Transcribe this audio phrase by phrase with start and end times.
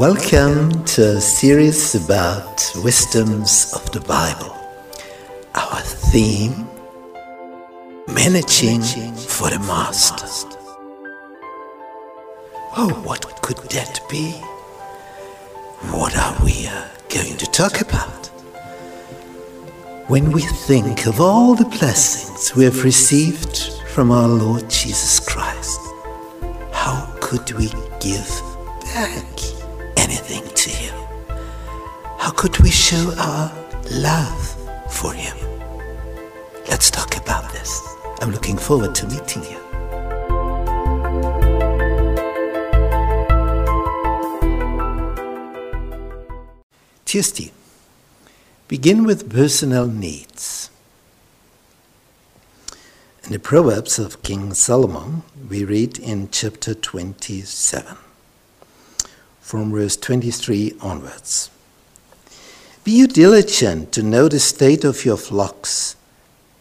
[0.00, 4.56] Welcome to a series about wisdoms of the Bible.
[5.54, 6.66] Our theme
[8.08, 8.80] Managing
[9.12, 10.24] for the Master.
[12.78, 14.30] Oh, what could that be?
[15.92, 18.28] What are we uh, going to talk about?
[20.08, 25.78] When we think of all the blessings we have received from our Lord Jesus Christ,
[26.72, 27.68] how could we
[28.00, 28.30] give
[28.94, 29.59] back
[30.38, 30.94] to Him?
[32.18, 33.52] How could we show our
[33.90, 35.36] love for Him?
[36.68, 37.96] Let's talk about this.
[38.20, 39.58] I'm looking forward to meeting you.
[47.04, 47.50] Tuesday.
[48.68, 50.70] Begin with personal needs.
[53.24, 57.96] In the Proverbs of King Solomon, we read in chapter 27,
[59.40, 61.50] from verse 23 onwards
[62.84, 65.96] Be you diligent to know the state of your flocks,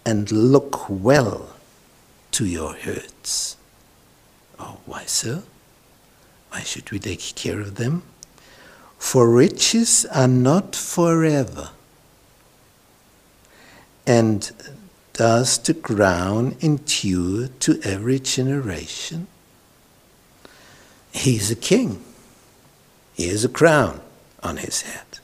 [0.05, 1.49] and look well
[2.31, 3.58] to your herds.
[4.58, 5.44] Oh, why so?
[6.49, 8.03] Why should we take care of them?
[8.97, 11.69] For riches are not forever.
[14.05, 14.52] And
[15.14, 19.27] does the ground endure to every generation?
[21.11, 22.03] He is a king.
[23.19, 23.99] He has a crown
[24.41, 25.19] on his head.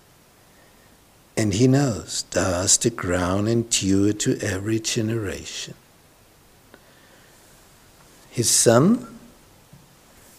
[1.37, 5.75] And he knows, does the ground endure to every generation?
[8.29, 9.17] His son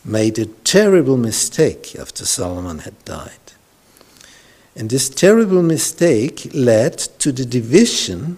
[0.04, 3.54] made a terrible mistake after Solomon had died.
[4.76, 8.36] And this terrible mistake led to the division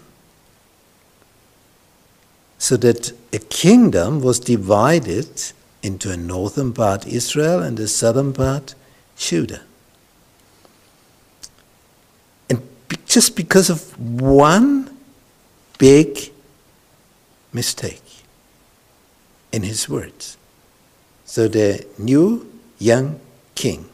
[2.56, 5.42] so that a kingdom was divided
[5.83, 8.77] into a northern part Israel and a southern part
[9.18, 9.62] Judah.
[12.48, 12.62] And
[13.06, 14.96] just because of one
[15.79, 16.33] big
[17.52, 18.02] mistake
[19.52, 20.36] in his words.
[21.24, 23.20] So the new young
[23.55, 23.89] king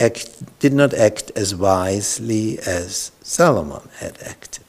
[0.00, 4.64] act, did not act as wisely as Solomon had acted.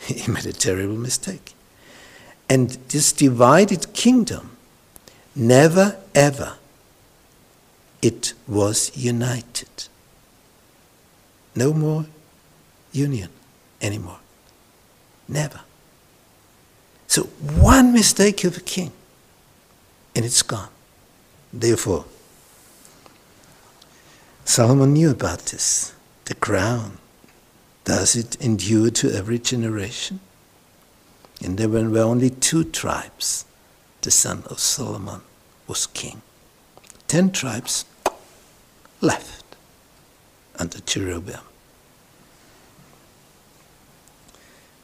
[0.06, 1.54] He made a terrible mistake.
[2.48, 4.56] And this divided kingdom,
[5.36, 6.54] never ever,
[8.02, 9.88] it was united.
[11.54, 12.06] No more
[12.92, 13.30] union
[13.80, 14.20] anymore.
[15.28, 15.60] Never.
[17.06, 18.92] So, one mistake of a king
[20.14, 20.68] and it's gone.
[21.52, 22.04] Therefore,
[24.44, 25.94] Solomon knew about this.
[26.24, 26.98] The crown,
[27.84, 30.20] does it endure to every generation?
[31.42, 33.44] And there were only two tribes.
[34.02, 35.22] The son of Solomon
[35.66, 36.22] was king.
[37.08, 37.84] Ten tribes
[39.00, 39.56] left
[40.58, 41.40] under Jeroboam.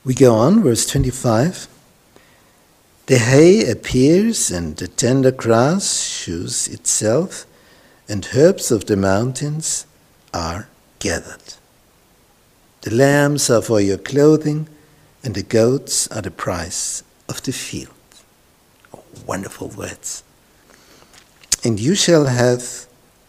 [0.04, 1.68] We go on, verse 25.
[3.06, 7.44] The hay appears, and the tender grass shows itself,
[8.08, 9.86] and herbs of the mountains
[10.32, 11.54] are gathered.
[12.82, 14.68] The lambs are for your clothing,
[15.24, 17.90] and the goats are the price of the field.
[18.94, 20.22] Oh, wonderful words.
[21.64, 22.86] And you shall have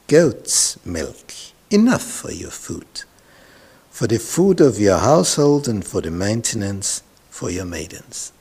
[0.08, 1.34] goat's milk,
[1.70, 3.04] enough for your food,
[3.90, 8.32] for the food of your household, and for the maintenance for your maidens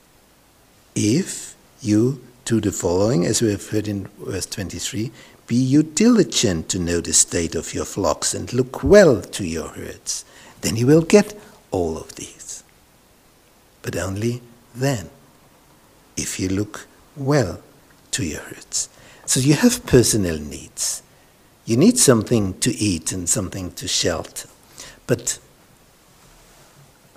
[0.97, 5.11] if you do the following, as we have heard in verse 23
[5.45, 9.69] Be you diligent to know the state of your flocks and look well to your
[9.69, 10.25] herds,
[10.61, 11.39] then you will get
[11.69, 12.63] all of these.
[13.83, 14.41] But only
[14.73, 15.11] then,
[16.15, 17.61] if you look well
[18.11, 18.89] to your herds.
[19.27, 21.03] So you have personal needs.
[21.67, 24.47] You need something to eat and something to shelter.
[25.05, 25.37] But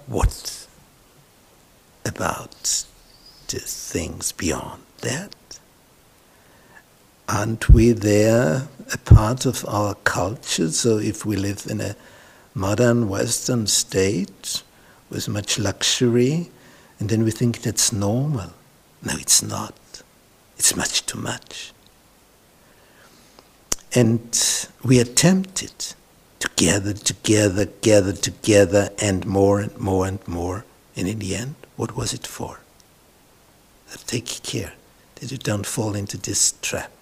[0.09, 0.67] what
[2.05, 2.85] about
[3.47, 5.61] to things beyond that?
[7.29, 10.73] Aren't we there a part of our culture?
[10.73, 11.95] So if we live in a
[12.53, 14.65] modern Western state
[15.11, 16.51] with much luxury,
[16.99, 18.51] and then we think that's normal.
[19.01, 20.03] No, it's not.
[20.59, 21.73] It's much too much.
[23.95, 25.95] And we are tempted
[26.39, 30.65] to gather together, gather together, and more and more and more.
[30.97, 32.61] And in the end, what was it for?
[34.07, 34.73] take care
[35.17, 37.00] that you don't fall into this trap.